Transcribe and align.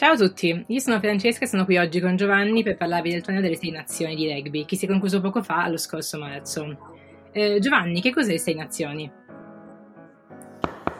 Ciao 0.00 0.12
a 0.12 0.16
tutti, 0.16 0.64
io 0.66 0.78
sono 0.78 0.98
Francesca 0.98 1.44
e 1.44 1.46
sono 1.46 1.66
qui 1.66 1.76
oggi 1.76 2.00
con 2.00 2.16
Giovanni 2.16 2.62
per 2.62 2.78
parlarvi 2.78 3.10
del 3.10 3.20
torneo 3.20 3.42
delle 3.42 3.56
sei 3.56 3.70
nazioni 3.70 4.14
di 4.14 4.32
rugby 4.32 4.64
che 4.64 4.74
si 4.74 4.86
è 4.86 4.88
concluso 4.88 5.20
poco 5.20 5.42
fa 5.42 5.68
lo 5.68 5.76
scorso 5.76 6.18
marzo. 6.18 6.74
Eh, 7.32 7.58
Giovanni, 7.60 8.00
che 8.00 8.10
cos'è 8.10 8.38
Sei 8.38 8.54
Nazioni? 8.54 9.12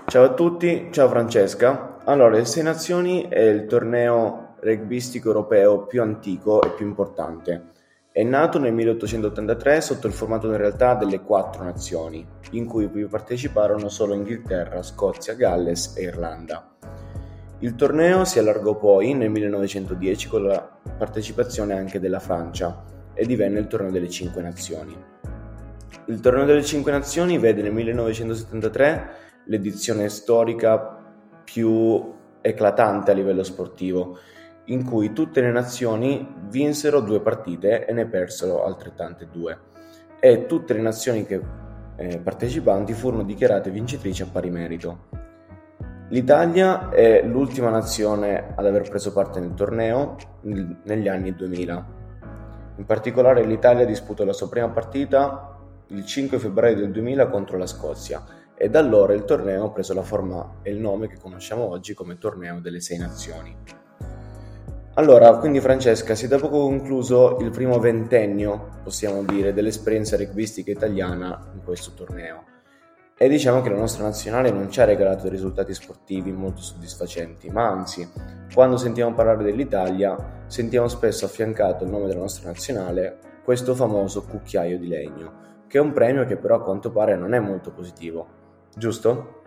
Ciao 0.05 0.25
a 0.25 0.35
tutti, 0.35 0.89
ciao 0.91 1.09
Francesca. 1.09 2.01
Allora, 2.05 2.37
le 2.37 2.45
Sei 2.45 2.63
Nazioni 2.63 3.27
è 3.27 3.41
il 3.41 3.65
torneo 3.65 4.57
rugbistico 4.61 5.29
europeo 5.29 5.87
più 5.87 6.03
antico 6.03 6.61
e 6.61 6.69
più 6.73 6.85
importante. 6.85 7.69
È 8.13 8.23
nato 8.23 8.59
nel 8.59 8.75
1883 8.75 9.81
sotto 9.81 10.09
il 10.09 10.13
formato 10.13 10.47
in 10.49 10.59
realtà 10.59 10.95
delle 10.95 11.23
quattro 11.23 11.65
nazioni, 11.65 12.23
in 12.51 12.67
cui 12.67 12.87
parteciparono 13.07 13.89
solo 13.89 14.13
Inghilterra, 14.13 14.83
Scozia, 14.83 15.33
Galles 15.33 15.95
e 15.97 16.03
Irlanda. 16.03 16.71
Il 17.63 17.75
torneo 17.75 18.25
si 18.25 18.39
allargò 18.39 18.75
poi 18.75 19.13
nel 19.13 19.29
1910 19.29 20.29
con 20.29 20.45
la 20.45 20.67
partecipazione 20.97 21.75
anche 21.75 22.01
della 22.01 22.19
Francia 22.19 22.83
e 23.13 23.27
divenne 23.27 23.59
il 23.59 23.67
torneo 23.67 23.91
delle 23.91 24.09
cinque 24.09 24.41
nazioni. 24.41 24.97
Il 26.07 26.21
torneo 26.21 26.47
delle 26.47 26.65
cinque 26.65 26.91
nazioni 26.91 27.37
vede 27.37 27.61
nel 27.61 27.75
1973 27.75 29.11
l'edizione 29.45 30.09
storica 30.09 31.05
più 31.45 32.15
eclatante 32.41 33.11
a 33.11 33.15
livello 33.15 33.43
sportivo, 33.43 34.19
in 34.67 34.83
cui 34.83 35.13
tutte 35.13 35.43
le 35.43 35.53
nazioni 35.53 36.27
vinsero 36.49 37.01
due 37.01 37.21
partite 37.21 37.85
e 37.85 37.93
ne 37.93 38.07
persero 38.07 38.65
altrettante 38.65 39.29
due, 39.31 39.59
e 40.19 40.47
tutte 40.47 40.73
le 40.73 40.81
nazioni 40.81 41.27
che, 41.27 41.43
eh, 41.97 42.21
partecipanti 42.21 42.95
furono 42.95 43.23
dichiarate 43.23 43.71
vincitrici 43.71 44.23
a 44.23 44.29
pari 44.33 44.49
merito. 44.49 45.20
L'Italia 46.11 46.89
è 46.91 47.23
l'ultima 47.23 47.71
nazione 47.71 48.53
ad 48.57 48.67
aver 48.67 48.89
preso 48.89 49.13
parte 49.13 49.39
nel 49.39 49.55
torneo 49.55 50.17
negli 50.43 51.07
anni 51.07 51.37
2000. 51.37 51.87
In 52.79 52.85
particolare 52.85 53.45
l'Italia 53.45 53.85
disputò 53.85 54.25
la 54.25 54.33
sua 54.33 54.49
prima 54.49 54.69
partita 54.71 55.57
il 55.87 56.05
5 56.05 56.39
febbraio 56.41 56.75
del 56.75 56.91
2000 56.91 57.29
contro 57.29 57.57
la 57.57 57.67
Scozia 57.67 58.25
e 58.57 58.69
da 58.69 58.81
allora 58.81 59.13
il 59.13 59.25
torneo 59.25 59.67
ha 59.67 59.71
preso 59.71 59.95
la 59.95 60.03
forma 60.03 60.57
e 60.63 60.73
il 60.73 60.81
nome 60.81 61.07
che 61.07 61.17
conosciamo 61.17 61.63
oggi 61.69 61.95
come 61.95 62.19
Torneo 62.19 62.59
delle 62.59 62.81
Sei 62.81 62.99
Nazioni. 62.99 63.57
Allora, 64.95 65.39
quindi 65.39 65.61
Francesca, 65.61 66.17
si 66.17 66.25
è 66.25 66.29
da 66.29 66.39
poco 66.39 66.59
concluso 66.59 67.37
il 67.39 67.51
primo 67.51 67.79
ventennio, 67.79 68.81
possiamo 68.83 69.23
dire, 69.23 69.53
dell'esperienza 69.53 70.17
rugbistica 70.17 70.73
italiana 70.73 71.53
in 71.55 71.63
questo 71.63 71.93
torneo. 71.95 72.45
E 73.23 73.29
diciamo 73.29 73.61
che 73.61 73.69
la 73.69 73.77
nostra 73.77 74.05
nazionale 74.05 74.51
non 74.51 74.71
ci 74.71 74.81
ha 74.81 74.87
regalato 74.87 75.29
risultati 75.29 75.75
sportivi 75.75 76.33
molto 76.33 76.63
soddisfacenti, 76.63 77.51
ma 77.51 77.69
anzi, 77.69 78.11
quando 78.55 78.79
sentiamo 78.79 79.13
parlare 79.13 79.45
dell'Italia, 79.45 80.45
sentiamo 80.47 80.89
spesso 80.89 81.27
affiancato 81.27 81.85
il 81.85 81.91
nome 81.91 82.07
della 82.07 82.21
nostra 82.21 82.49
nazionale 82.49 83.19
questo 83.45 83.75
famoso 83.75 84.25
cucchiaio 84.25 84.79
di 84.79 84.89
legno, 84.89 85.33
che 85.67 85.77
è 85.77 85.83
un 85.83 85.93
premio 85.93 86.25
che 86.25 86.39
però 86.39 86.55
a 86.55 86.63
quanto 86.63 86.91
pare 86.91 87.15
non 87.15 87.35
è 87.35 87.39
molto 87.41 87.73
positivo, 87.73 88.27
giusto? 88.75 89.40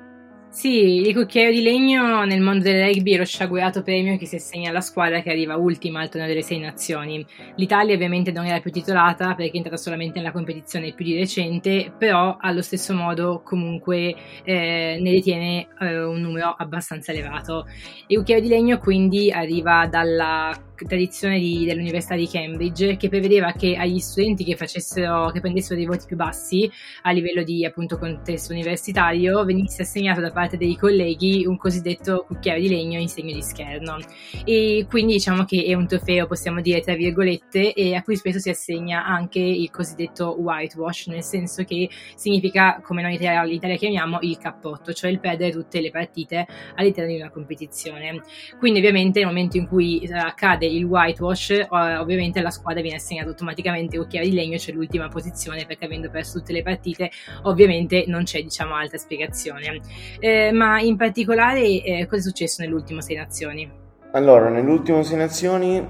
Sì, 0.54 1.08
il 1.08 1.16
cucchiaio 1.16 1.52
di 1.52 1.64
legno 1.64 2.24
nel 2.26 2.40
mondo 2.40 2.62
del 2.62 2.86
rugby 2.86 3.14
è 3.14 3.18
lo 3.18 3.26
sciagurato 3.26 3.82
premio 3.82 4.20
che 4.20 4.28
si 4.28 4.36
assegna 4.36 4.70
alla 4.70 4.82
squadra 4.82 5.24
che 5.24 5.32
arriva 5.32 5.56
ultima 5.56 6.00
al 6.00 6.10
torneo 6.10 6.28
delle 6.28 6.44
sei 6.44 6.60
nazioni. 6.60 7.26
L'Italia 7.56 7.96
ovviamente 7.96 8.32
non 8.32 8.46
era 8.46 8.60
più 8.60 8.70
titolata 8.70 9.34
perché 9.34 9.54
è 9.54 9.56
entrata 9.56 9.78
solamente 9.78 10.20
nella 10.20 10.32
competizione 10.32 10.94
più 10.94 11.06
di 11.06 11.18
recente, 11.18 11.92
però 11.98 12.38
allo 12.40 12.62
stesso 12.62 12.94
modo 12.94 13.42
comunque 13.44 14.14
eh, 14.44 15.00
ne 15.02 15.12
detiene 15.12 15.70
eh, 15.80 16.04
un 16.04 16.22
numero 16.22 16.54
abbastanza 16.56 17.12
elevato. 17.12 17.66
Il 18.06 18.18
cucchiaio 18.18 18.42
di 18.42 18.48
legno 18.48 18.78
quindi 18.78 19.32
arriva 19.32 19.88
dalla 19.88 20.56
tradizione 20.76 21.40
di, 21.40 21.66
dell'Università 21.66 22.16
di 22.16 22.28
Cambridge 22.28 22.98
che 22.98 23.10
prevedeva 23.10 23.52
che 23.54 23.76
agli 23.76 24.00
studenti 24.00 24.44
che, 24.44 24.56
che 24.56 25.40
prendessero 25.40 25.76
dei 25.76 25.86
voti 25.86 26.06
più 26.06 26.16
bassi 26.16 26.70
a 27.04 27.12
livello 27.12 27.44
di 27.44 27.66
appunto 27.66 27.98
contesto 27.98 28.54
universitario 28.54 29.44
venisse 29.46 29.84
assegnato 29.84 30.22
da 30.22 30.32
parte 30.32 30.58
dei 30.58 30.76
colleghi 30.76 31.46
un 31.46 31.58
cosiddetto 31.58 32.26
cucchiaio 32.28 32.62
di 32.62 32.70
legno 32.70 33.00
in 33.00 33.08
segno 33.08 33.34
di 33.34 33.42
scherno. 33.42 33.98
E 34.46 34.86
quindi 34.90 35.14
diciamo 35.14 35.46
che 35.46 35.64
è 35.64 35.74
un 35.74 35.88
trofeo 35.88 36.28
possiamo 36.28 36.62
dire 36.62 36.82
tra 36.82 36.96
virgolette 36.96 37.74
e 37.74 37.96
a 37.96 38.02
cui 38.02 38.16
spesso 38.16 38.40
si 38.40 38.50
assegna 38.50 39.06
anche 39.06 39.40
il 39.40 39.70
cosiddetto 39.70 40.36
whitewash 40.40 41.08
nel 41.08 41.24
senso 41.24 41.64
che 41.64 41.90
significa 42.16 42.82
come 42.84 43.02
noi 43.02 43.14
in 43.14 43.76
chiamiamo 43.78 44.20
il 44.22 44.38
cappotto 44.38 44.94
cioè 44.94 45.10
il 45.10 45.20
perdere 45.20 45.52
tutte 45.52 45.82
le 45.82 45.92
partite 45.92 46.48
all'interno 46.76 47.12
di 47.12 47.20
una 47.20 47.30
competizione. 47.30 48.22
Quindi 48.58 48.80
ovviamente 48.80 49.20
nel 49.20 49.28
momento 49.28 49.58
in 49.58 49.68
cui 49.68 50.08
accade 50.12 50.66
il 50.76 50.86
whitewash, 50.86 51.68
ovviamente 51.70 52.42
la 52.42 52.50
squadra 52.50 52.82
viene 52.82 52.98
assegnata 52.98 53.30
automaticamente 53.30 53.98
cucchiaio 53.98 54.30
di 54.30 54.36
legno, 54.36 54.58
c'è 54.58 54.66
cioè 54.66 54.76
l'ultima 54.76 55.08
posizione 55.08 55.66
perché 55.66 55.86
avendo 55.86 56.10
perso 56.10 56.40
tutte 56.40 56.54
le 56.54 56.64
partite, 56.64 57.12
ovviamente 57.44 58.06
non 58.08 58.24
c'è 58.24 58.42
diciamo 58.42 58.76
altra 58.76 58.98
spiegazione. 58.98 59.82
Eh, 60.20 60.52
ma 60.52 60.80
in 60.80 60.98
particolare 60.98 61.62
eh, 61.62 62.06
cosa 62.08 62.22
è 62.22 62.24
successo 62.24 62.62
nell'ultimo 62.62 63.02
Sei 63.02 63.16
Nazioni? 63.16 63.70
Allora, 64.12 64.50
nell'ultimo 64.50 65.04
Sei 65.04 65.18
Nazioni 65.18 65.86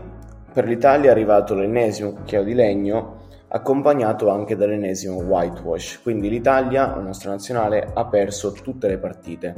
per 0.54 0.66
l'Italia 0.66 1.10
è 1.10 1.12
arrivato 1.12 1.56
l'ennesimo 1.56 2.14
cucchiaio 2.14 2.46
di 2.46 2.54
legno 2.54 3.22
accompagnato 3.56 4.30
anche 4.30 4.56
dall'ennesimo 4.56 5.18
whitewash, 5.18 6.00
quindi 6.02 6.28
l'Italia, 6.28 6.88
la 6.88 7.02
nostra 7.02 7.30
nazionale, 7.30 7.88
ha 7.94 8.06
perso 8.06 8.52
tutte 8.52 8.88
le 8.88 8.98
partite. 8.98 9.56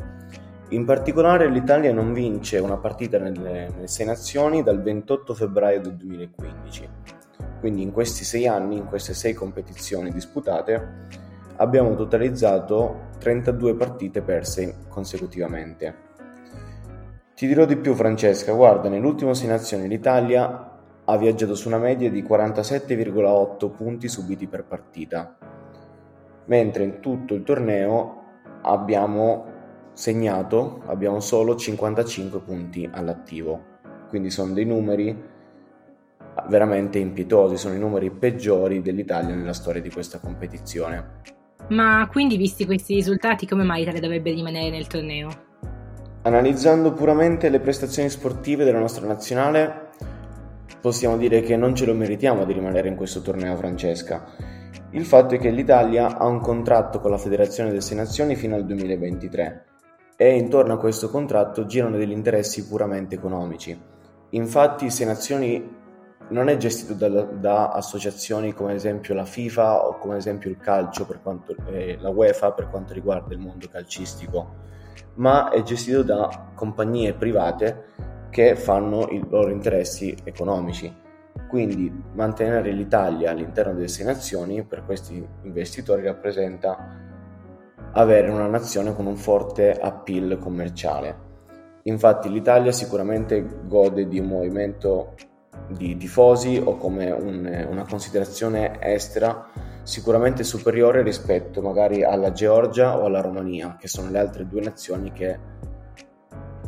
In 0.69 0.83
particolare 0.83 1.47
l'Italia 1.47 1.93
non 1.93 2.11
vince 2.11 2.57
una 2.57 2.77
partita 2.77 3.19
nelle, 3.19 3.69
nelle 3.69 3.87
sei 3.87 4.07
nazioni 4.07 4.63
dal 4.63 4.81
28 4.81 5.35
febbraio 5.35 5.79
del 5.79 5.93
2015. 5.93 6.89
Quindi 7.59 7.83
in 7.83 7.91
questi 7.91 8.23
sei 8.23 8.47
anni, 8.47 8.77
in 8.77 8.85
queste 8.85 9.13
sei 9.13 9.33
competizioni 9.33 10.11
disputate, 10.11 11.07
abbiamo 11.57 11.95
totalizzato 11.95 13.09
32 13.19 13.75
partite 13.75 14.21
perse 14.21 14.85
consecutivamente. 14.89 16.03
Ti 17.35 17.45
dirò 17.45 17.65
di 17.65 17.77
più 17.77 17.93
Francesca, 17.93 18.51
guarda, 18.53 18.89
nell'ultimo 18.89 19.35
sei 19.35 19.47
nazioni 19.47 19.87
l'Italia 19.87 20.71
ha 21.05 21.17
viaggiato 21.17 21.53
su 21.53 21.67
una 21.67 21.77
media 21.77 22.09
di 22.09 22.23
47,8 22.23 23.71
punti 23.71 24.07
subiti 24.07 24.47
per 24.47 24.63
partita, 24.63 25.37
mentre 26.45 26.83
in 26.83 26.99
tutto 27.01 27.35
il 27.35 27.43
torneo 27.43 28.23
abbiamo 28.61 29.53
segnato 29.95 30.81
abbiamo 30.87 31.21
solo 31.21 31.55
55 31.55 32.41
punti 32.41 32.87
all'attivo, 32.91 33.63
quindi 34.09 34.29
sono 34.29 34.53
dei 34.53 34.65
numeri 34.65 35.33
veramente 36.49 36.99
impietosi, 36.99 37.55
sono 37.55 37.75
i 37.75 37.79
numeri 37.79 38.11
peggiori 38.11 38.81
dell'Italia 38.81 39.33
nella 39.33 39.53
storia 39.53 39.81
di 39.81 39.89
questa 39.89 40.19
competizione. 40.19 41.23
Ma 41.69 42.07
quindi 42.11 42.35
visti 42.35 42.65
questi 42.65 42.93
risultati 42.93 43.47
come 43.47 43.63
mai 43.63 43.79
l'Italia 43.79 44.01
dovrebbe 44.01 44.31
rimanere 44.31 44.69
nel 44.69 44.87
torneo? 44.87 45.29
Analizzando 46.23 46.91
puramente 46.91 47.49
le 47.49 47.59
prestazioni 47.59 48.09
sportive 48.09 48.65
della 48.65 48.79
nostra 48.79 49.07
nazionale, 49.07 49.91
possiamo 50.81 51.17
dire 51.17 51.39
che 51.39 51.55
non 51.55 51.73
ce 51.73 51.85
lo 51.85 51.93
meritiamo 51.93 52.43
di 52.43 52.51
rimanere 52.51 52.89
in 52.89 52.95
questo 52.95 53.21
torneo, 53.21 53.55
Francesca. 53.55 54.25
Il 54.91 55.05
fatto 55.05 55.35
è 55.35 55.39
che 55.39 55.51
l'Italia 55.51 56.17
ha 56.17 56.25
un 56.25 56.41
contratto 56.41 56.99
con 56.99 57.11
la 57.11 57.17
Federazione 57.17 57.69
delle 57.69 57.81
Sei 57.81 57.95
Nazioni 57.95 58.35
fino 58.35 58.55
al 58.55 58.65
2023 58.65 59.65
e 60.15 60.35
intorno 60.35 60.73
a 60.73 60.77
questo 60.77 61.09
contratto 61.09 61.65
girano 61.65 61.97
degli 61.97 62.11
interessi 62.11 62.67
puramente 62.67 63.15
economici. 63.15 63.77
Infatti 64.29 64.89
Sei 64.89 65.05
Nazioni 65.05 65.83
non 66.29 66.49
è 66.49 66.57
gestito 66.57 66.93
da, 66.93 67.21
da, 67.21 67.69
associazioni 67.69 68.53
come 68.53 68.71
ad 68.71 68.77
esempio 68.77 69.13
la 69.13 69.25
FIFA 69.25 69.87
o 69.87 69.97
come 69.97 70.13
ad 70.13 70.19
esempio 70.19 70.49
il 70.49 70.57
calcio 70.57 71.05
per 71.05 71.21
quanto, 71.21 71.55
eh, 71.67 71.97
la 71.99 72.09
UEFA 72.09 72.51
per 72.53 72.69
quanto 72.69 72.93
riguarda 72.93 73.33
il 73.33 73.39
mondo 73.39 73.67
calcistico, 73.69 74.53
ma 75.15 75.49
è 75.49 75.61
gestito 75.61 76.01
da 76.01 76.51
compagnie 76.55 77.13
private 77.13 77.83
che 78.29 78.55
fanno 78.55 79.07
i 79.09 79.23
loro 79.29 79.49
interessi 79.49 80.15
economici. 80.23 81.03
Quindi 81.47 81.91
mantenere 82.13 82.71
l'Italia 82.71 83.31
all'interno 83.31 83.73
delle 83.73 83.87
sei 83.87 84.05
nazioni 84.05 84.63
per 84.63 84.83
questi 84.83 85.25
investitori 85.43 86.03
rappresenta 86.03 87.04
avere 87.95 88.29
una 88.29 88.47
nazione 88.47 88.93
con 88.93 89.05
un 89.05 89.15
forte 89.15 89.71
appeal 89.71 90.37
commerciale. 90.39 91.23
Infatti 91.83 92.29
l'Italia 92.29 92.71
sicuramente 92.71 93.45
gode 93.67 94.07
di 94.07 94.19
un 94.19 94.27
movimento 94.27 95.13
di 95.69 95.95
tifosi 95.95 96.61
o 96.63 96.77
come 96.77 97.11
un, 97.11 97.67
una 97.69 97.85
considerazione 97.87 98.77
estera 98.81 99.49
sicuramente 99.83 100.43
superiore 100.43 101.03
rispetto 101.03 101.61
magari 101.61 102.03
alla 102.03 102.31
Georgia 102.31 102.97
o 102.97 103.05
alla 103.05 103.21
Romania, 103.21 103.77
che 103.79 103.87
sono 103.87 104.09
le 104.09 104.17
altre 104.17 104.47
due 104.47 104.61
nazioni 104.61 105.11
che, 105.11 105.39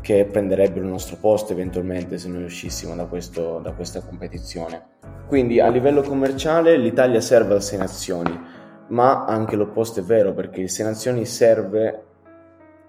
che 0.02 0.26
prenderebbero 0.26 0.86
il 0.86 0.92
nostro 0.92 1.18
posto 1.18 1.52
eventualmente 1.52 2.18
se 2.20 2.30
noi 2.30 2.44
uscissimo 2.44 2.96
da, 2.96 3.06
questo, 3.06 3.60
da 3.60 3.74
questa 3.74 4.02
competizione. 4.02 4.96
Quindi 5.28 5.60
a 5.60 5.68
livello 5.68 6.04
commerciale 6.04 6.78
l'Italia 6.78 7.20
serve 7.20 7.56
a 7.56 7.60
sei 7.60 7.80
nazioni, 7.80 8.40
ma 8.88 9.26
anche 9.26 9.56
l'opposto 9.56 10.00
è 10.00 10.04
vero 10.04 10.34
perché 10.34 10.62
il 10.62 10.70
Sei 10.70 10.86
Nazioni 10.86 11.26
serve 11.26 12.04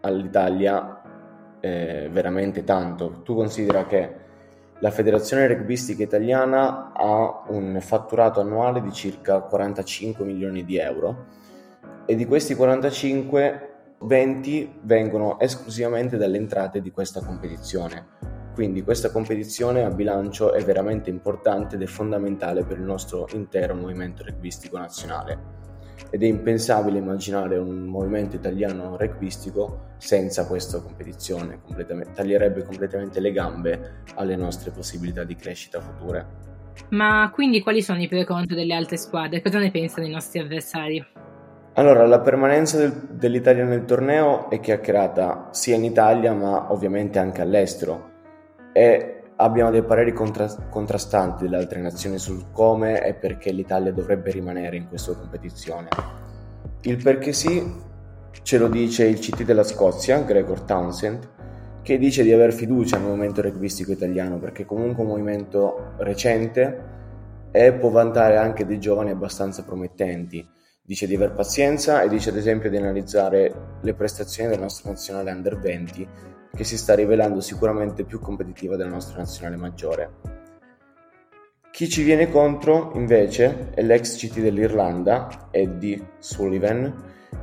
all'Italia 0.01 1.03
eh, 1.61 2.09
veramente 2.11 2.65
tanto. 2.65 3.21
Tu 3.23 3.35
considera 3.35 3.85
che 3.87 4.27
La 4.79 4.91
Federazione 4.91 5.47
Rugbistica 5.49 6.03
Italiana 6.03 6.93
ha 6.93 7.45
un 7.49 7.79
fatturato 7.81 8.41
annuale 8.41 8.81
di 8.81 8.93
circa 8.93 9.41
45 9.41 10.25
milioni 10.25 10.65
di 10.65 10.79
euro 10.79 11.25
e 12.07 12.15
di 12.15 12.27
questi 12.27 12.55
45 12.55 13.65
20 14.01 14.79
vengono 14.83 15.41
esclusivamente 15.41 16.17
dalle 16.17 16.37
entrate 16.37 16.81
di 16.81 16.93
questa 16.93 17.21
competizione. 17.21 18.07
Quindi 18.55 18.83
questa 18.83 19.11
competizione 19.11 19.85
a 19.85 19.91
bilancio 19.91 20.53
è 20.53 20.63
veramente 20.63 21.11
importante 21.11 21.75
ed 21.75 21.83
è 21.83 21.87
fondamentale 21.87 22.65
per 22.65 22.79
il 22.79 22.85
nostro 22.85 23.27
intero 23.33 23.75
movimento 23.75 24.25
rugbyistico 24.25 24.79
nazionale. 24.79 25.68
Ed 26.11 26.23
è 26.23 26.27
impensabile 26.27 26.99
immaginare 26.99 27.59
un 27.59 27.85
movimento 27.85 28.37
italiano 28.37 28.97
rugbyistico 28.97 29.87
senza 29.99 30.47
questa 30.47 30.81
competizione, 30.81 31.61
completamente, 31.63 32.13
taglierebbe 32.15 32.63
completamente 32.63 33.21
le 33.21 33.33
gambe 33.33 34.03
alle 34.15 34.37
nostre 34.37 34.71
possibilità 34.71 35.25
di 35.25 35.37
crescita 35.37 35.81
future. 35.81 36.27
Ma 36.91 37.31
quindi 37.33 37.61
quali 37.61 37.83
sono 37.83 38.01
i 38.01 38.09
pro 38.09 38.19
e 38.19 38.25
contro 38.25 38.55
delle 38.55 38.75
altre 38.75 38.97
squadre? 38.97 39.43
Cosa 39.43 39.59
ne 39.59 39.71
pensano 39.71 40.07
i 40.07 40.11
nostri 40.11 40.39
avversari? 40.39 41.05
Allora, 41.75 42.07
la 42.07 42.21
permanenza 42.21 42.79
del, 42.79 42.93
dell'Italia 43.11 43.65
nel 43.65 43.85
torneo 43.85 44.49
è 44.51 44.59
chiacchierata 44.59 45.49
sia 45.53 45.77
in 45.77 45.85
Italia 45.85 46.33
ma 46.33 46.73
ovviamente 46.73 47.19
anche 47.19 47.41
all'estero 47.41 48.17
e 48.73 49.18
abbiamo 49.41 49.71
dei 49.71 49.83
pareri 49.83 50.13
contra- 50.13 50.53
contrastanti 50.69 51.45
delle 51.45 51.57
altre 51.57 51.81
nazioni 51.81 52.19
sul 52.19 52.51
come 52.53 53.05
e 53.05 53.15
perché 53.15 53.51
l'Italia 53.51 53.93
dovrebbe 53.93 54.31
rimanere 54.31 54.77
in 54.77 54.89
questa 54.89 55.15
competizione. 55.15 55.89
Il 56.83 57.03
perché 57.03 57.33
sì 57.33 57.87
ce 58.43 58.59
lo 58.59 58.69
dice 58.69 59.05
il 59.05 59.19
CT 59.19 59.45
della 59.45 59.65
Scozia, 59.65 60.21
Gregor 60.21 60.63
Townsend, 60.63 61.29
che 61.83 61.99
dice 61.99 62.23
di 62.23 62.33
aver 62.33 62.53
fiducia 62.53 62.99
nel 62.99 63.07
movimento 63.07 63.41
rugbyistico 63.41 63.93
italiano 63.93 64.39
perché 64.39 64.65
comunque 64.65 65.03
è 65.03 65.07
un 65.07 65.13
movimento 65.13 65.95
recente 65.99 66.97
e 67.51 67.73
può 67.73 67.91
vantare 67.91 68.37
anche 68.37 68.67
dei 68.67 68.79
giovani 68.79 69.11
abbastanza 69.11 69.65
promettenti 69.65 70.47
Dice 70.89 71.07
di 71.07 71.17
aver 71.17 71.33
pazienza 71.33 72.01
e 72.01 72.09
dice 72.09 72.31
ad 72.31 72.37
esempio 72.39 72.71
di 72.71 72.79
analizzare 72.79 73.53
le 73.83 73.93
prestazioni 73.93 74.49
del 74.49 74.59
nostro 74.59 74.89
nazionale 74.89 75.31
under 75.31 75.59
20 75.59 76.09
che 76.55 76.65
si 76.65 76.77
sta 76.77 76.95
rivelando 76.95 77.41
sicuramente 77.41 78.05
più 78.05 78.21
competitiva 78.21 78.77
della 78.77 78.91
nostra 78.91 79.19
nazionale 79.19 79.57
maggiore. 79.57 80.11
Chi 81.71 81.89
ci 81.89 82.03
viene 82.03 82.29
contro 82.29 82.91
invece 82.95 83.71
è 83.75 83.83
l'ex 83.83 84.17
CT 84.17 84.41
dell'Irlanda, 84.41 85.49
Eddie 85.51 86.15
Sullivan, 86.19 86.93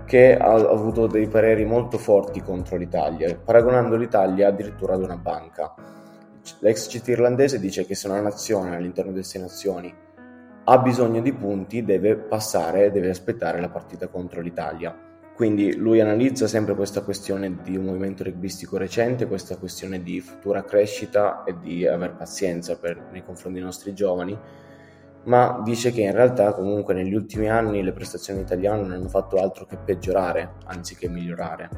che 0.06 0.36
ha 0.36 0.54
avuto 0.54 1.07
dei 1.07 1.28
pareri 1.28 1.63
molto 1.63 1.98
forti 1.98 2.42
contro 2.42 2.75
l'Italia, 2.75 3.34
paragonando 3.36 3.96
l'Italia 3.96 4.50
addirittura 4.50 4.96
ad 4.96 5.04
una 5.04 5.16
banca. 5.16 5.74
L'ex 6.60 6.88
CT 6.88 7.07
irlandese 7.07 7.60
dice 7.60 7.86
che 7.86 7.96
se 7.96 8.07
una 8.07 8.19
nazione 8.19 8.75
all'interno 8.75 9.12
delle 9.12 9.24
sei 9.24 9.42
nazioni 9.42 9.94
ha 10.68 10.78
bisogno 10.80 11.22
di 11.22 11.31
punti, 11.31 11.84
deve 11.84 12.16
passare, 12.16 12.92
deve 12.92 13.10
aspettare 13.10 13.62
la 13.62 13.69
partita 13.69 14.07
contro 14.07 14.42
l'Italia. 14.42 15.05
Quindi 15.35 15.75
lui 15.75 15.99
analizza 15.99 16.47
sempre 16.47 16.75
questa 16.75 17.01
questione 17.01 17.57
di 17.61 17.75
un 17.75 17.83
movimento 17.83 18.23
rugbyistico 18.23 18.77
recente, 18.77 19.27
questa 19.27 19.57
questione 19.57 20.01
di 20.01 20.21
futura 20.21 20.63
crescita 20.63 21.43
e 21.43 21.59
di 21.59 21.85
aver 21.85 22.15
pazienza 22.15 22.77
per, 22.77 23.09
nei 23.11 23.21
confronti 23.21 23.57
dei 23.57 23.67
nostri 23.67 23.93
giovani, 23.93 24.39
ma 25.23 25.61
dice 25.61 25.91
che 25.91 26.01
in 26.01 26.13
realtà 26.13 26.53
comunque 26.53 26.93
negli 26.93 27.13
ultimi 27.13 27.49
anni 27.49 27.83
le 27.83 27.91
prestazioni 27.91 28.39
italiane 28.39 28.83
non 28.83 28.91
hanno 28.91 29.09
fatto 29.09 29.35
altro 29.35 29.65
che 29.65 29.75
peggiorare 29.75 30.53
anziché 30.67 31.09
migliorare 31.09 31.69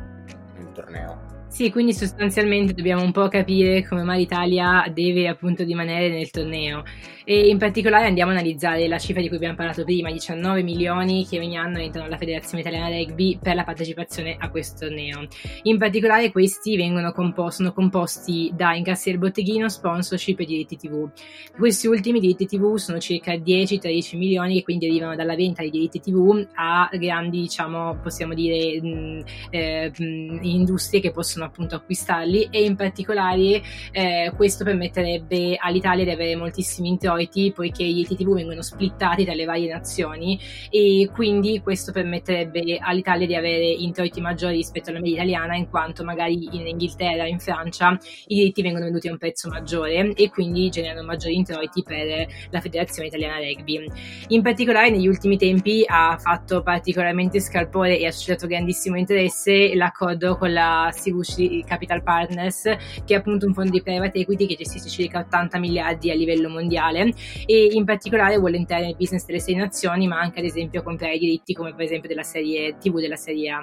nel 0.56 0.71
torneo. 0.71 1.37
Sì, 1.50 1.72
quindi 1.72 1.94
sostanzialmente 1.94 2.74
dobbiamo 2.74 3.02
un 3.02 3.12
po' 3.12 3.30
capire 3.30 3.88
come 3.88 4.04
mai 4.04 4.20
l'Italia 4.20 4.86
deve 4.94 5.28
appunto 5.28 5.64
rimanere 5.64 6.10
nel 6.10 6.30
torneo 6.30 6.84
e 7.30 7.50
in 7.50 7.58
particolare 7.58 8.06
andiamo 8.06 8.32
a 8.32 8.36
analizzare 8.36 8.88
la 8.88 8.98
cifra 8.98 9.22
di 9.22 9.28
cui 9.28 9.36
abbiamo 9.36 9.56
parlato 9.56 9.84
prima, 9.84 10.10
19 10.10 10.64
milioni 10.64 11.26
che 11.28 11.40
ogni 11.40 11.58
anno 11.58 11.80
entrano 11.80 12.08
alla 12.08 12.18
Federazione 12.18 12.62
Italiana 12.62 12.88
Rugby 12.88 13.38
per 13.42 13.56
la 13.56 13.66
partecipazione 13.66 14.38
a 14.40 14.50
questo 14.50 14.86
torneo. 14.86 15.28
In 15.64 15.78
particolare 15.78 16.32
questi 16.32 16.78
composti, 17.14 17.56
sono 17.58 17.74
composti 17.74 18.52
da 18.56 18.76
incassi 18.76 19.10
del 19.10 19.20
botteghino, 19.20 19.68
sponsorship 19.68 20.40
e 20.40 20.46
diritti 20.46 20.78
TV. 20.78 21.10
Questi 21.58 21.88
ultimi 21.88 22.20
diritti 22.22 22.46
TV 22.46 22.76
sono 22.76 23.00
circa 23.00 23.34
10-13 23.34 24.18
milioni 24.18 24.56
che 24.56 24.64
quindi 24.64 24.86
arrivano 24.88 25.16
dalla 25.16 25.36
vendita 25.36 25.64
di 25.64 25.70
diritti 25.70 26.00
TV 26.00 26.48
a 26.54 26.90
grandi, 26.94 27.42
diciamo, 27.42 28.00
possiamo 28.02 28.34
dire, 28.34 28.82
mh, 28.82 29.24
eh, 29.50 29.92
mh, 29.98 30.40
industrie 30.44 31.02
che 31.02 31.12
possono 31.12 31.37
appunto 31.45 31.75
acquistarli 31.75 32.50
e 32.51 32.63
in 32.63 32.75
particolare 32.75 33.62
eh, 33.92 34.31
questo 34.36 34.63
permetterebbe 34.63 35.57
all'Italia 35.60 36.04
di 36.04 36.12
avere 36.12 36.36
moltissimi 36.36 36.89
introiti 36.89 37.51
poiché 37.54 37.84
gli 37.84 38.00
ITTV 38.00 38.34
vengono 38.34 38.62
splittati 38.62 39.24
dalle 39.24 39.45
varie 39.45 39.72
nazioni 39.72 40.39
e 40.69 41.10
quindi 41.13 41.62
questo 41.62 41.92
permetterebbe 41.92 42.78
all'Italia 42.80 43.28
di 43.28 43.36
avere 43.36 43.66
introiti 43.66 44.22
maggiori 44.22 44.57
rispetto 44.57 44.89
alla 44.89 45.00
media 45.00 45.16
italiana 45.16 45.56
in 45.56 45.69
quanto 45.69 46.04
magari 46.04 46.48
in 46.51 46.68
Inghilterra, 46.68 47.28
in 47.28 47.40
Francia 47.40 47.98
i 48.28 48.36
diritti 48.36 48.62
vengono 48.62 48.86
venduti 48.86 49.07
a 49.07 49.12
un 49.12 49.18
prezzo 49.18 49.50
maggiore 49.50 50.13
e 50.13 50.30
quindi 50.30 50.69
generano 50.69 51.04
maggiori 51.06 51.36
introiti 51.36 51.83
per 51.83 52.28
la 52.50 52.62
Federazione 52.62 53.07
Italiana 53.07 53.38
Rugby. 53.38 53.90
In 54.28 54.42
particolare 54.42 54.90
negli 54.90 55.07
ultimi 55.07 55.38
tempi 55.38 55.83
ha 55.86 56.18
fatto 56.18 56.62
particolarmente 56.62 57.40
scalpore 57.40 57.98
e 57.98 58.06
ha 58.06 58.12
suscitato 58.12 58.48
grandissimo 58.48 58.98
interesse 58.98 59.74
l'accordo 59.75 60.38
con 60.38 60.51
la 60.51 60.90
Sirius 61.28 61.66
Capital 61.66 62.04
Partners, 62.04 62.64
che 63.06 63.14
è 63.14 63.18
appunto 63.18 63.46
un 63.46 63.54
fondo 63.54 63.72
di 63.72 63.82
private 63.82 64.20
equity 64.20 64.46
che 64.46 64.56
gestisce 64.56 64.90
circa 64.90 65.20
80 65.20 65.60
miliardi 65.60 66.12
a 66.12 66.16
livello 66.16 66.50
mondiale 66.50 67.14
e 67.46 67.70
in 67.72 67.86
particolare 67.86 68.38
vuole 68.38 68.58
entrare 68.58 68.86
nel 68.86 68.96
business 68.96 69.26
delle 69.26 69.40
sei 69.40 69.56
nazioni, 69.56 70.08
ma 70.08 70.20
anche 70.20 70.40
ad 70.40 70.46
esempio 70.46 70.84
comprare 70.84 71.16
i 71.16 71.20
diritti 71.20 71.54
come 71.54 71.74
per 71.74 71.86
esempio 71.86 72.10
della 72.10 72.24
serie 72.24 72.78
TV 72.78 73.00
della 73.00 73.16
serie 73.16 73.50
A. 73.50 73.60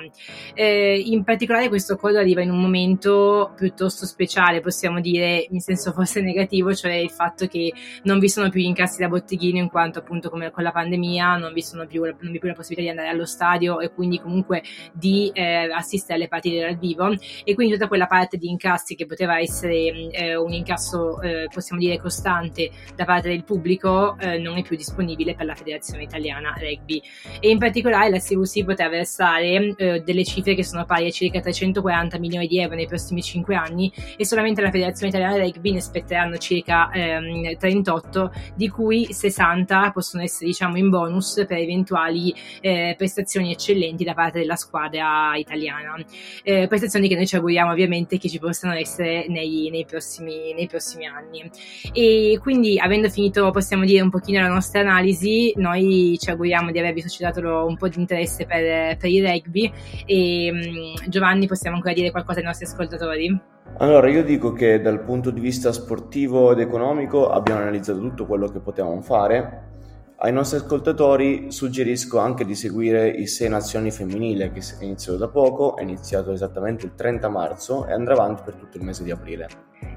Eh, 0.55 1.03
in 1.05 1.25
particolare 1.25 1.69
questo 1.69 1.95
accordo 1.95 2.19
arriva 2.19 2.43
in 2.43 2.51
un 2.51 2.61
momento 2.61 3.53
piuttosto 3.57 4.07
speciale, 4.07 4.61
possiamo 4.61 5.01
dire 5.01 5.47
in 5.51 5.61
senso 5.61 5.93
forse 5.93 6.21
negativo, 6.21 6.75
cioè 6.75 6.93
il 6.95 7.11
fatto 7.11 7.47
che 7.47 7.73
non 8.05 8.19
vi 8.19 8.29
sono 8.29 8.49
più 8.49 8.61
gli 8.61 8.67
incassi 8.67 9.01
da 9.01 9.09
botteghino 9.09 9.59
in 9.59 9.69
quanto 9.69 10.01
appunto 10.01 10.31
come 10.31 10.51
con 10.51 10.63
la 10.63 10.73
pandemia 10.73 11.37
non 11.37 11.53
vi 11.53 11.63
sono 11.63 11.87
più, 11.87 12.03
non 12.03 12.33
vi 12.33 12.39
più 12.39 12.49
la 12.49 12.55
possibilità 12.55 12.93
di 12.93 12.99
andare 12.99 13.09
allo 13.09 13.27
stadio 13.27 13.81
e 13.81 13.93
quindi 13.93 14.21
comunque 14.21 14.63
di 14.93 15.31
eh, 15.33 15.71
assistere 15.73 16.15
alle 16.15 16.29
partite 16.29 16.61
dal 16.61 16.79
vivo 16.79 17.11
e 17.45 17.54
quindi 17.55 17.75
tutta 17.75 17.89
quella 17.89 18.07
parte 18.07 18.37
di 18.37 18.49
incassi 18.49 18.95
che 18.95 19.07
poteva 19.07 19.39
essere 19.39 19.93
mm, 19.93 20.09
eh, 20.13 20.37
un 20.37 20.53
incasso, 20.53 21.21
eh, 21.21 21.49
possiamo 21.53 21.81
dire, 21.81 21.99
costante 21.99 22.71
da 22.95 23.05
parte 23.05 23.29
del 23.29 23.45
pubblico, 23.45 24.17
eh, 24.19 24.39
non 24.39 24.57
è 24.57 24.63
più 24.63 24.77
disponibile 24.77 25.35
per 25.35 25.47
la 25.47 25.55
Federazione 25.55 26.05
Italiana 26.05 26.55
Rugby. 26.59 27.01
E 27.41 27.51
in 27.51 27.59
particolare 27.59 28.11
la 28.11 28.19
CVC 28.19 28.65
potrà 28.65 28.89
versare 28.89 29.75
eh, 29.77 30.01
delle 30.01 30.25
cifre 30.25 30.55
che 30.55 30.65
sono 30.65 30.85
pari 30.85 31.07
a 31.07 31.11
circa 31.11 31.41
340 31.41 32.19
milioni 32.19 32.47
di 32.47 32.61
euro 32.61 32.75
nei 32.75 32.87
prossimi 32.87 33.23
5 33.23 33.55
anni 33.55 33.93
e 34.17 34.25
solamente 34.25 34.61
la 34.61 34.71
Federazione 34.71 35.09
Italiana 35.09 35.43
Rugby 35.43 35.73
ne 35.73 35.81
spetteranno 35.81 36.37
circa 36.37 36.91
38, 36.93 38.21
ehm, 38.21 38.31
di 38.55 38.69
cui 38.69 39.13
60 39.13 39.91
possono 39.93 40.23
essere 40.23 40.47
diciamo 40.47 40.77
in 40.77 40.91
bonus 40.91 41.45
per 41.47 41.59
eventuali 41.59 42.35
eh, 42.61 42.95
prestazioni 42.97 43.53
eccellenti 43.53 44.05
da 44.05 44.15
parte 44.15 44.39
della 44.39 44.57
squadra 44.57 45.37
italiana. 45.37 45.97
Eh, 46.43 46.67
prestazioni 46.67 47.09
che 47.09 47.15
noi 47.15 47.27
ci 47.27 47.37
auguriamo 47.45 47.71
ovviamente 47.71 48.19
che 48.19 48.29
ci 48.29 48.39
possano 48.39 48.73
essere 48.75 49.27
nei, 49.29 49.69
nei, 49.71 49.85
prossimi, 49.85 50.55
nei 50.55 50.67
prossimi 50.67 51.07
anni. 51.07 51.51
E 51.93 52.39
quindi 52.41 52.79
avendo 52.79 53.09
finito 53.11 53.51
possiamo 53.51 53.85
dire 53.85 54.01
un 54.01 54.11
pochino 54.11 54.41
la 54.41 54.49
nostra 54.49 54.81
analisi, 54.81 55.53
noi 55.57 56.17
ci 56.19 56.31
auguriamo 56.31 56.71
di 56.71 56.79
avervi 56.79 57.03
suscitato 57.03 57.67
un 57.67 57.77
po' 57.77 57.89
di 57.89 58.01
interesse 58.01 58.47
per, 58.47 58.97
per 58.97 59.11
il 59.11 59.27
rugby 59.27 59.71
e 60.07 60.51
mm, 60.53 61.09
Giovanni 61.09 61.47
possiamo 61.47 61.77
ancora 61.77 61.95
dire 61.95 62.11
qualcosa 62.11 62.39
ai 62.39 62.47
nostri 62.47 62.67
ascoltatori? 62.67 63.41
Allora, 63.79 64.09
io 64.09 64.23
dico 64.23 64.53
che 64.53 64.81
dal 64.81 65.03
punto 65.03 65.31
di 65.31 65.41
vista 65.41 65.73
sportivo 65.73 66.53
ed 66.53 66.61
economico 66.61 67.29
abbiamo 67.29 67.61
analizzato 67.61 67.99
tutto 67.99 68.27
quello 68.27 68.47
che 68.47 68.61
potevamo 68.61 69.01
fare 69.01 69.73
ai 70.19 70.33
nostri 70.33 70.59
ascoltatori 70.59 71.51
suggerisco 71.51 72.19
anche 72.19 72.45
di 72.45 72.55
seguire 72.55 73.09
i 73.09 73.27
Sei 73.27 73.49
Nazioni 73.49 73.91
Femminile 73.91 74.53
che 74.53 74.61
è 74.61 74.85
iniziato 74.85 75.19
da 75.19 75.29
poco, 75.29 75.77
è 75.77 75.83
iniziato 75.83 76.33
esattamente 76.33 76.87
il 76.87 76.95
30 76.95 77.29
marzo 77.29 77.87
e 77.87 77.93
andrà 77.93 78.15
avanti 78.15 78.43
per 78.45 78.55
tutto 78.55 78.79
il 78.79 78.85
mese 78.85 79.05
di 79.05 79.11
aprile. 79.11 79.49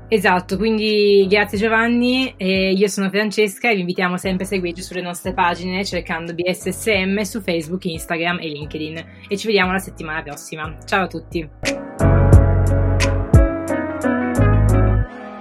Esatto, 0.10 0.58
quindi 0.58 1.26
grazie 1.30 1.58
Giovanni, 1.58 2.34
eh, 2.38 2.72
io 2.72 2.88
sono 2.88 3.10
Francesca 3.10 3.70
e 3.70 3.76
vi 3.76 3.82
invitiamo 3.82 4.18
sempre 4.18 4.46
a 4.46 4.48
seguirci 4.48 4.82
sulle 4.82 5.02
nostre 5.02 5.34
pagine 5.34 5.84
cercando 5.86 6.34
BSSM 6.34 7.22
su 7.22 7.42
Facebook, 7.42 7.86
Instagram 7.86 8.40
e 8.40 8.48
LinkedIn 8.48 9.06
e 9.28 9.38
ci 9.38 9.48
vediamo 9.48 9.72
la 9.72 9.80
settimana 9.80 10.24
prossima. 10.24 10.78
Ciao 10.86 11.04
a 11.04 11.08
tutti! 11.08 12.17